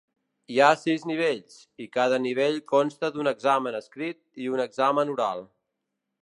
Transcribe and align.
Hi 0.53 0.55
ha 0.59 0.69
sis 0.83 1.03
nivells, 1.09 1.57
i 1.85 1.87
cada 1.97 2.19
nivell 2.23 2.57
consta 2.73 3.11
d'un 3.19 3.31
examen 3.33 3.79
escrit 3.81 4.19
i 4.47 4.51
un 4.57 4.65
examen 4.65 5.13
oral. 5.19 5.47